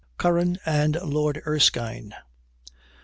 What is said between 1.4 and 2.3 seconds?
ERSKINE.